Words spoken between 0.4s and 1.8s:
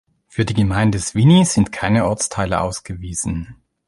die Gemeinde Sviny sind